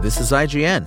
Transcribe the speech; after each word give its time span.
This 0.00 0.20
is 0.20 0.30
IGN. 0.30 0.86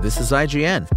This 0.00 0.20
is 0.20 0.30
IGN. 0.30 0.88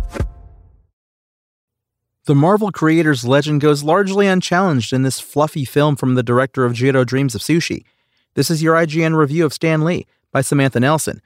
The 2.26 2.36
Marvel 2.36 2.72
creator's 2.72 3.26
legend 3.26 3.60
goes 3.60 3.84
largely 3.84 4.28
unchallenged 4.28 4.94
in 4.94 5.02
this 5.02 5.20
fluffy 5.20 5.66
film 5.66 5.96
from 5.96 6.14
the 6.14 6.22
director 6.22 6.66
of 6.66 6.74
Jiro 6.74 7.04
Dreams 7.04 7.34
of 7.34 7.42
Sushi. 7.42 7.84
This 8.36 8.52
is 8.52 8.62
your 8.62 8.76
IGN 8.76 9.18
review 9.18 9.44
of 9.44 9.54
Stan 9.54 9.84
Lee 9.84 10.06
by 10.32 10.42
Samantha 10.42 10.80
Nelson. 10.80 11.20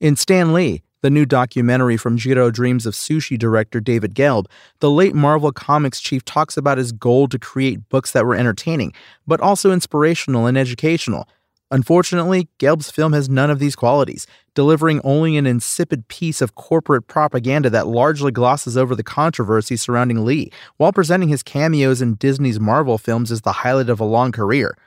In 0.00 0.16
Stan 0.16 0.52
Lee, 0.52 0.82
the 1.00 1.08
new 1.08 1.24
documentary 1.24 1.96
from 1.96 2.16
Jiro 2.16 2.50
Dreams 2.50 2.84
of 2.84 2.94
Sushi 2.94 3.38
director 3.38 3.78
David 3.78 4.16
Gelb, 4.16 4.46
the 4.80 4.90
late 4.90 5.14
Marvel 5.14 5.52
Comics 5.52 6.00
chief 6.00 6.24
talks 6.24 6.56
about 6.56 6.78
his 6.78 6.90
goal 6.90 7.28
to 7.28 7.38
create 7.38 7.88
books 7.88 8.10
that 8.10 8.26
were 8.26 8.34
entertaining, 8.34 8.92
but 9.24 9.40
also 9.40 9.70
inspirational 9.70 10.46
and 10.46 10.58
educational. 10.58 11.28
Unfortunately, 11.70 12.48
Gelb's 12.58 12.90
film 12.90 13.12
has 13.12 13.28
none 13.28 13.50
of 13.50 13.58
these 13.58 13.76
qualities, 13.76 14.26
delivering 14.54 15.02
only 15.04 15.36
an 15.36 15.46
insipid 15.46 16.08
piece 16.08 16.40
of 16.40 16.54
corporate 16.54 17.06
propaganda 17.08 17.68
that 17.68 17.86
largely 17.86 18.32
glosses 18.32 18.76
over 18.76 18.94
the 18.94 19.02
controversy 19.02 19.76
surrounding 19.76 20.24
Lee, 20.24 20.50
while 20.78 20.92
presenting 20.92 21.28
his 21.28 21.42
cameos 21.42 22.00
in 22.00 22.14
Disney's 22.14 22.58
Marvel 22.58 22.96
films 22.96 23.30
as 23.30 23.42
the 23.42 23.52
highlight 23.52 23.90
of 23.90 24.00
a 24.00 24.04
long 24.04 24.32
career. 24.32 24.78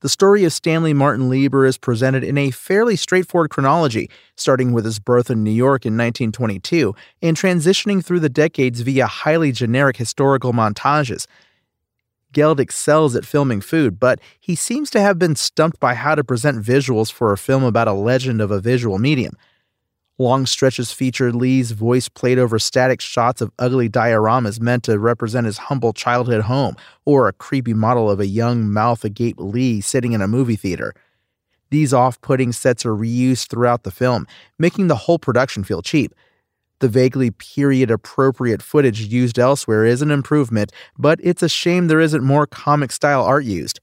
The 0.00 0.08
story 0.08 0.44
of 0.44 0.52
Stanley 0.52 0.92
Martin 0.92 1.30
Lieber 1.30 1.64
is 1.64 1.78
presented 1.78 2.24
in 2.24 2.36
a 2.36 2.50
fairly 2.50 2.96
straightforward 2.96 3.50
chronology, 3.50 4.10
starting 4.36 4.72
with 4.72 4.84
his 4.84 4.98
birth 4.98 5.30
in 5.30 5.44
New 5.44 5.52
York 5.52 5.86
in 5.86 5.92
1922 5.92 6.92
and 7.22 7.36
transitioning 7.36 8.04
through 8.04 8.18
the 8.18 8.28
decades 8.28 8.80
via 8.80 9.06
highly 9.06 9.52
generic 9.52 9.96
historical 9.96 10.52
montages. 10.52 11.26
Gelb 12.32 12.58
excels 12.58 13.14
at 13.14 13.24
filming 13.24 13.60
food, 13.60 14.00
but 14.00 14.20
he 14.40 14.54
seems 14.54 14.90
to 14.90 15.00
have 15.00 15.18
been 15.18 15.36
stumped 15.36 15.78
by 15.78 15.94
how 15.94 16.14
to 16.14 16.24
present 16.24 16.64
visuals 16.64 17.12
for 17.12 17.32
a 17.32 17.38
film 17.38 17.62
about 17.62 17.88
a 17.88 17.92
legend 17.92 18.40
of 18.40 18.50
a 18.50 18.60
visual 18.60 18.98
medium. 18.98 19.36
Long 20.18 20.46
stretches 20.46 20.92
feature 20.92 21.32
Lee's 21.32 21.72
voice 21.72 22.08
played 22.08 22.38
over 22.38 22.58
static 22.58 23.00
shots 23.00 23.40
of 23.40 23.50
ugly 23.58 23.88
dioramas 23.88 24.60
meant 24.60 24.84
to 24.84 24.98
represent 24.98 25.46
his 25.46 25.58
humble 25.58 25.92
childhood 25.92 26.42
home, 26.42 26.76
or 27.04 27.28
a 27.28 27.32
creepy 27.32 27.74
model 27.74 28.10
of 28.10 28.20
a 28.20 28.26
young, 28.26 28.70
mouth 28.70 29.04
agape 29.04 29.38
Lee 29.38 29.80
sitting 29.80 30.12
in 30.12 30.20
a 30.20 30.28
movie 30.28 30.56
theater. 30.56 30.94
These 31.70 31.94
off 31.94 32.20
putting 32.20 32.52
sets 32.52 32.84
are 32.84 32.94
reused 32.94 33.48
throughout 33.48 33.82
the 33.82 33.90
film, 33.90 34.26
making 34.58 34.88
the 34.88 34.96
whole 34.96 35.18
production 35.18 35.64
feel 35.64 35.80
cheap. 35.80 36.14
The 36.82 36.88
vaguely 36.88 37.30
period 37.30 37.92
appropriate 37.92 38.60
footage 38.60 39.02
used 39.02 39.38
elsewhere 39.38 39.84
is 39.84 40.02
an 40.02 40.10
improvement, 40.10 40.72
but 40.98 41.20
it's 41.22 41.40
a 41.40 41.48
shame 41.48 41.86
there 41.86 42.00
isn't 42.00 42.24
more 42.24 42.44
comic 42.44 42.90
style 42.90 43.22
art 43.22 43.44
used. 43.44 43.78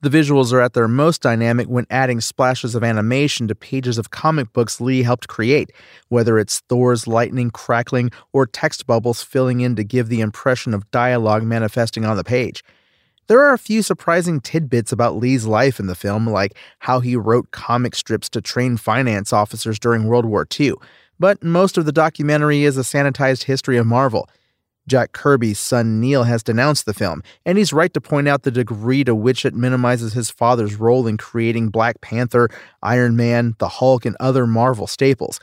The 0.00 0.08
visuals 0.08 0.50
are 0.50 0.60
at 0.62 0.72
their 0.72 0.88
most 0.88 1.20
dynamic 1.20 1.68
when 1.68 1.84
adding 1.90 2.22
splashes 2.22 2.74
of 2.74 2.82
animation 2.82 3.48
to 3.48 3.54
pages 3.54 3.98
of 3.98 4.12
comic 4.12 4.50
books 4.54 4.80
Lee 4.80 5.02
helped 5.02 5.28
create, 5.28 5.72
whether 6.08 6.38
it's 6.38 6.60
Thor's 6.70 7.06
lightning 7.06 7.50
crackling 7.50 8.10
or 8.32 8.46
text 8.46 8.86
bubbles 8.86 9.22
filling 9.22 9.60
in 9.60 9.76
to 9.76 9.84
give 9.84 10.08
the 10.08 10.22
impression 10.22 10.72
of 10.72 10.90
dialogue 10.90 11.42
manifesting 11.42 12.06
on 12.06 12.16
the 12.16 12.24
page. 12.24 12.64
There 13.26 13.40
are 13.40 13.52
a 13.52 13.58
few 13.58 13.82
surprising 13.82 14.40
tidbits 14.40 14.90
about 14.90 15.16
Lee's 15.16 15.44
life 15.44 15.78
in 15.78 15.86
the 15.86 15.94
film, 15.94 16.26
like 16.26 16.56
how 16.78 17.00
he 17.00 17.14
wrote 17.14 17.50
comic 17.50 17.94
strips 17.94 18.30
to 18.30 18.40
train 18.40 18.78
finance 18.78 19.34
officers 19.34 19.78
during 19.78 20.06
World 20.06 20.24
War 20.24 20.46
II, 20.58 20.72
but 21.18 21.42
most 21.42 21.78
of 21.78 21.84
the 21.84 21.92
documentary 21.92 22.64
is 22.64 22.76
a 22.76 22.82
sanitized 22.82 23.44
history 23.44 23.76
of 23.76 23.86
Marvel. 23.86 24.28
Jack 24.88 25.12
Kirby's 25.12 25.60
son 25.60 26.00
Neil 26.00 26.24
has 26.24 26.42
denounced 26.42 26.86
the 26.86 26.94
film, 26.94 27.22
and 27.44 27.58
he's 27.58 27.72
right 27.72 27.92
to 27.92 28.00
point 28.00 28.26
out 28.26 28.42
the 28.42 28.50
degree 28.50 29.04
to 29.04 29.14
which 29.14 29.44
it 29.44 29.54
minimizes 29.54 30.14
his 30.14 30.30
father's 30.30 30.76
role 30.76 31.06
in 31.06 31.18
creating 31.18 31.68
Black 31.68 32.00
Panther, 32.00 32.48
Iron 32.82 33.14
Man, 33.14 33.54
the 33.58 33.68
Hulk, 33.68 34.06
and 34.06 34.16
other 34.18 34.46
Marvel 34.46 34.86
staples. 34.86 35.38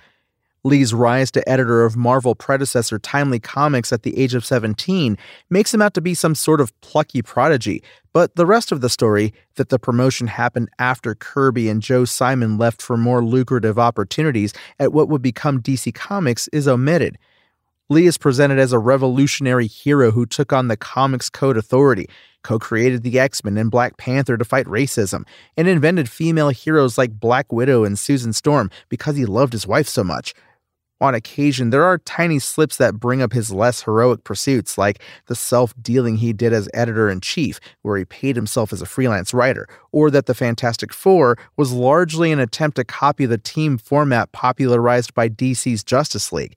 Lee's 0.65 0.95
rise 0.95 1.29
to 1.29 1.47
editor 1.47 1.85
of 1.85 1.95
Marvel 1.95 2.33
predecessor 2.33 2.97
Timely 2.97 3.39
Comics 3.39 3.93
at 3.93 4.01
the 4.01 4.17
age 4.17 4.33
of 4.33 4.43
17 4.43 5.15
makes 5.51 5.71
him 5.71 5.79
out 5.79 5.93
to 5.93 6.01
be 6.01 6.15
some 6.15 6.33
sort 6.33 6.59
of 6.59 6.73
plucky 6.81 7.21
prodigy, 7.21 7.83
but 8.13 8.35
the 8.35 8.47
rest 8.47 8.71
of 8.71 8.81
the 8.81 8.89
story, 8.89 9.31
that 9.57 9.69
the 9.69 9.77
promotion 9.77 10.25
happened 10.25 10.69
after 10.79 11.13
Kirby 11.13 11.69
and 11.69 11.83
Joe 11.83 12.03
Simon 12.03 12.57
left 12.57 12.81
for 12.81 12.97
more 12.97 13.23
lucrative 13.23 13.77
opportunities 13.77 14.53
at 14.79 14.91
what 14.91 15.07
would 15.07 15.21
become 15.21 15.61
DC 15.61 15.93
Comics, 15.93 16.47
is 16.47 16.67
omitted. 16.67 17.19
Lee 17.87 18.07
is 18.07 18.17
presented 18.17 18.57
as 18.57 18.73
a 18.73 18.79
revolutionary 18.79 19.67
hero 19.67 20.09
who 20.09 20.25
took 20.25 20.51
on 20.51 20.67
the 20.67 20.77
Comics 20.77 21.29
Code 21.29 21.57
Authority, 21.57 22.09
co 22.41 22.57
created 22.57 23.03
the 23.03 23.19
X 23.19 23.43
Men 23.43 23.59
and 23.59 23.69
Black 23.69 23.97
Panther 23.97 24.35
to 24.35 24.43
fight 24.43 24.65
racism, 24.65 25.27
and 25.55 25.67
invented 25.67 26.09
female 26.09 26.49
heroes 26.49 26.97
like 26.97 27.19
Black 27.19 27.53
Widow 27.53 27.83
and 27.83 27.99
Susan 27.99 28.33
Storm 28.33 28.71
because 28.89 29.15
he 29.15 29.27
loved 29.27 29.53
his 29.53 29.67
wife 29.67 29.87
so 29.87 30.03
much. 30.03 30.33
On 31.01 31.13
occasion, 31.13 31.71
there 31.71 31.83
are 31.83 31.97
tiny 31.97 32.39
slips 32.39 32.77
that 32.77 33.01
bring 33.01 33.21
up 33.21 33.33
his 33.33 33.51
less 33.51 33.81
heroic 33.83 34.23
pursuits, 34.23 34.77
like 34.77 35.01
the 35.27 35.35
self 35.35 35.73
dealing 35.81 36.17
he 36.17 36.31
did 36.31 36.53
as 36.53 36.69
editor 36.73 37.09
in 37.09 37.19
chief, 37.19 37.59
where 37.81 37.97
he 37.97 38.05
paid 38.05 38.37
himself 38.37 38.71
as 38.71 38.81
a 38.81 38.85
freelance 38.85 39.33
writer, 39.33 39.67
or 39.91 40.09
that 40.09 40.25
the 40.25 40.33
Fantastic 40.33 40.93
Four 40.93 41.37
was 41.57 41.73
largely 41.73 42.31
an 42.31 42.39
attempt 42.39 42.77
to 42.77 42.85
copy 42.85 43.25
the 43.25 43.37
team 43.37 43.77
format 43.77 44.31
popularized 44.31 45.13
by 45.13 45.27
DC's 45.27 45.83
Justice 45.83 46.31
League. 46.31 46.55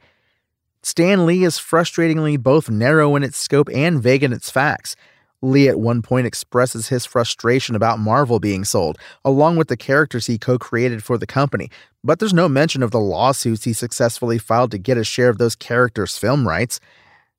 Stan 0.82 1.26
Lee 1.26 1.42
is 1.42 1.58
frustratingly 1.58 2.38
both 2.38 2.70
narrow 2.70 3.16
in 3.16 3.24
its 3.24 3.36
scope 3.36 3.68
and 3.74 4.00
vague 4.00 4.22
in 4.22 4.32
its 4.32 4.50
facts. 4.50 4.94
Lee 5.40 5.68
at 5.68 5.78
one 5.78 6.02
point 6.02 6.26
expresses 6.26 6.88
his 6.88 7.06
frustration 7.06 7.76
about 7.76 7.98
Marvel 7.98 8.40
being 8.40 8.64
sold, 8.64 8.98
along 9.24 9.56
with 9.56 9.68
the 9.68 9.76
characters 9.76 10.26
he 10.26 10.38
co 10.38 10.58
created 10.58 11.04
for 11.04 11.16
the 11.16 11.26
company, 11.26 11.70
but 12.02 12.18
there's 12.18 12.34
no 12.34 12.48
mention 12.48 12.82
of 12.82 12.90
the 12.90 13.00
lawsuits 13.00 13.64
he 13.64 13.72
successfully 13.72 14.38
filed 14.38 14.70
to 14.72 14.78
get 14.78 14.98
a 14.98 15.04
share 15.04 15.28
of 15.28 15.38
those 15.38 15.54
characters' 15.54 16.18
film 16.18 16.46
rights. 16.46 16.80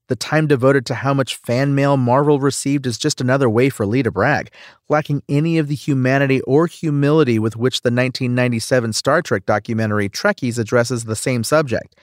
The 0.08 0.16
time 0.16 0.48
devoted 0.48 0.88
to 0.88 0.96
how 0.96 1.14
much 1.14 1.36
fan 1.36 1.76
mail 1.76 1.96
Marvel 1.96 2.40
received 2.40 2.88
is 2.88 2.98
just 2.98 3.22
another 3.22 3.48
way 3.48 3.70
for 3.70 3.86
Lee 3.86 4.02
to 4.02 4.10
brag, 4.10 4.50
lacking 4.88 5.22
any 5.30 5.60
of 5.60 5.68
the 5.68 5.76
humanity 5.76 6.42
or 6.42 6.66
humility 6.66 7.38
with 7.38 7.56
which 7.56 7.82
the 7.82 7.90
1997 7.90 8.94
Star 8.94 9.22
Trek 9.22 9.46
documentary 9.46 10.10
Trekkies 10.10 10.58
addresses 10.58 11.04
the 11.04 11.16
same 11.16 11.44
subject. 11.44 11.96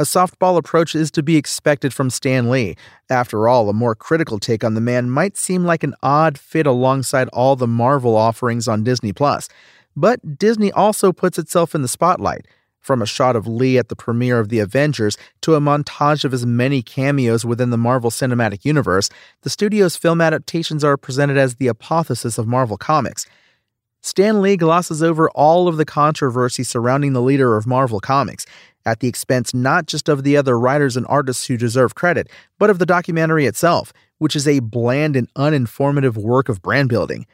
A 0.00 0.04
softball 0.04 0.56
approach 0.56 0.94
is 0.94 1.10
to 1.10 1.24
be 1.24 1.36
expected 1.36 1.92
from 1.92 2.08
Stan 2.08 2.50
Lee. 2.50 2.76
After 3.10 3.48
all, 3.48 3.68
a 3.68 3.72
more 3.72 3.96
critical 3.96 4.38
take 4.38 4.62
on 4.62 4.74
the 4.74 4.80
man 4.80 5.10
might 5.10 5.36
seem 5.36 5.64
like 5.64 5.82
an 5.82 5.96
odd 6.04 6.38
fit 6.38 6.68
alongside 6.68 7.26
all 7.32 7.56
the 7.56 7.66
Marvel 7.66 8.14
offerings 8.14 8.68
on 8.68 8.84
Disney 8.84 9.12
Plus. 9.12 9.48
But 9.96 10.38
Disney 10.38 10.70
also 10.70 11.12
puts 11.12 11.36
itself 11.36 11.74
in 11.74 11.82
the 11.82 11.88
spotlight. 11.88 12.46
From 12.80 13.02
a 13.02 13.06
shot 13.06 13.34
of 13.34 13.48
Lee 13.48 13.76
at 13.76 13.88
the 13.88 13.96
premiere 13.96 14.38
of 14.38 14.50
The 14.50 14.60
Avengers 14.60 15.18
to 15.40 15.56
a 15.56 15.60
montage 15.60 16.24
of 16.24 16.30
his 16.30 16.46
many 16.46 16.80
cameos 16.80 17.44
within 17.44 17.70
the 17.70 17.76
Marvel 17.76 18.12
Cinematic 18.12 18.64
Universe, 18.64 19.10
the 19.42 19.50
studio's 19.50 19.96
film 19.96 20.20
adaptations 20.20 20.84
are 20.84 20.96
presented 20.96 21.36
as 21.36 21.56
the 21.56 21.66
apotheosis 21.66 22.38
of 22.38 22.46
Marvel 22.46 22.76
Comics. 22.76 23.26
Stan 24.00 24.40
Lee 24.40 24.56
glosses 24.56 25.02
over 25.02 25.28
all 25.30 25.68
of 25.68 25.76
the 25.76 25.84
controversy 25.84 26.62
surrounding 26.62 27.12
the 27.12 27.22
leader 27.22 27.56
of 27.56 27.66
Marvel 27.66 28.00
Comics, 28.00 28.46
at 28.86 29.00
the 29.00 29.08
expense 29.08 29.52
not 29.52 29.86
just 29.86 30.08
of 30.08 30.22
the 30.22 30.36
other 30.36 30.58
writers 30.58 30.96
and 30.96 31.04
artists 31.08 31.46
who 31.46 31.56
deserve 31.56 31.94
credit, 31.94 32.30
but 32.58 32.70
of 32.70 32.78
the 32.78 32.86
documentary 32.86 33.44
itself, 33.44 33.92
which 34.18 34.34
is 34.34 34.48
a 34.48 34.60
bland 34.60 35.14
and 35.14 35.32
uninformative 35.34 36.16
work 36.16 36.48
of 36.48 36.62
brand 36.62 36.88
building. 36.88 37.26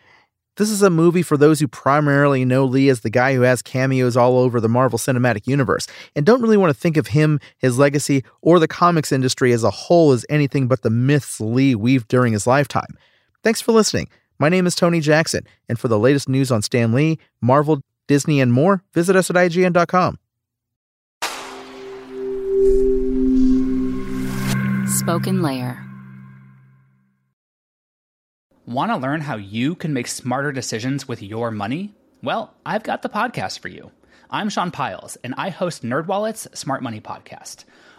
This 0.57 0.71
is 0.71 0.83
a 0.83 0.91
movie 0.91 1.23
for 1.23 1.37
those 1.37 1.59
who 1.59 1.67
primarily 1.67 2.45
know 2.45 2.65
Lee 2.65 2.89
as 2.89 3.01
the 3.01 3.11
guy 3.11 3.35
who 3.35 3.41
has 3.41 3.61
cameos 3.61 4.17
all 4.17 4.39
over 4.39 4.61
the 4.61 4.69
Marvel 4.69 4.99
Cinematic 4.99 5.49
Universe 5.49 5.89
and 6.15 6.25
don't 6.25 6.43
really 6.43 6.57
want 6.57 6.71
to 6.71 6.81
think 6.81 6.97
of 6.97 7.09
him, 7.09 7.41
his 7.59 7.77
legacy, 7.79 8.25
or 8.41 8.61
the 8.61 8.69
comics 8.69 9.11
industry 9.11 9.53
as 9.53 9.65
a 9.65 9.71
whole 9.71 10.13
as 10.13 10.25
anything 10.29 10.69
but 10.69 10.83
the 10.83 10.91
myths 10.91 11.41
Lee 11.41 11.75
weaved 11.75 12.07
during 12.07 12.33
his 12.33 12.47
lifetime. 12.47 12.97
Thanks 13.43 13.61
for 13.61 13.73
listening. 13.73 14.09
My 14.39 14.49
name 14.49 14.67
is 14.67 14.75
Tony 14.75 15.01
Jackson, 15.01 15.47
and 15.69 15.79
for 15.79 15.89
the 15.89 15.99
latest 15.99 16.29
news 16.29 16.51
on 16.51 16.63
Stan 16.63 16.93
Lee, 16.93 17.19
Marvel, 17.41 17.81
Disney, 18.09 18.41
and 18.41 18.53
more, 18.53 18.83
visit 18.93 19.15
us 19.17 19.31
at 19.31 19.37
IGN.com. 19.37 20.19
Spoken 24.89 25.43
Layer. 25.43 25.81
Want 28.67 28.91
to 28.91 28.97
learn 28.97 29.21
how 29.21 29.37
you 29.37 29.75
can 29.75 29.93
make 29.93 30.07
smarter 30.07 30.51
decisions 30.51 31.07
with 31.07 31.23
your 31.23 31.51
money? 31.51 31.95
Well, 32.23 32.55
I've 32.65 32.83
got 32.83 33.03
the 33.03 33.09
podcast 33.09 33.59
for 33.59 33.69
you. 33.69 33.91
I'm 34.31 34.49
Sean 34.49 34.71
Pyles, 34.71 35.17
and 35.23 35.35
I 35.37 35.51
host 35.51 35.83
NerdWallet's 35.83 36.59
Smart 36.59 36.83
Money 36.83 37.01
Podcast. 37.01 37.65